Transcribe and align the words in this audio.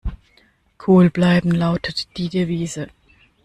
Cool 0.83 1.11
bleiben 1.11 1.51
lautet 1.51 2.07
die 2.17 2.27
Devise. 2.29 2.87